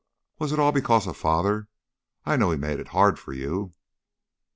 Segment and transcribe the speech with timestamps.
[0.39, 1.67] Was it all because of Father?
[2.25, 3.71] I know he made it hard for you."